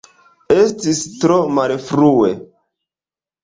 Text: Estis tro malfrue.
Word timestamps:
Estis 0.53 1.03
tro 1.25 1.39
malfrue. 1.59 2.35